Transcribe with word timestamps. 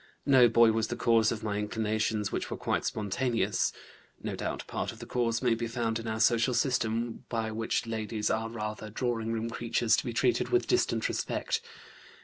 No 0.25 0.49
boy 0.49 0.71
was 0.71 0.87
the 0.87 0.95
cause 0.95 1.31
of 1.31 1.43
my 1.43 1.59
inclinations, 1.59 2.31
which 2.31 2.49
were 2.49 2.57
quite 2.57 2.85
spontaneous. 2.85 3.71
(No 4.23 4.35
doubt, 4.35 4.65
part 4.65 4.91
of 4.91 4.97
the 4.97 5.05
cause 5.05 5.43
may 5.43 5.53
be 5.53 5.67
found 5.67 5.99
in 5.99 6.07
our 6.07 6.19
social 6.19 6.55
system, 6.55 7.25
by 7.29 7.51
which 7.51 7.85
ladies 7.85 8.31
are 8.31 8.49
rather 8.49 8.89
drawing 8.89 9.31
room 9.31 9.51
creatures 9.51 9.95
to 9.97 10.05
be 10.05 10.11
treated 10.11 10.49
with 10.49 10.65
distant 10.65 11.07
respect.) 11.07 11.61